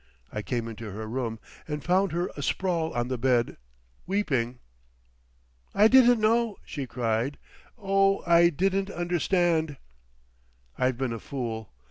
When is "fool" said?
11.19-11.71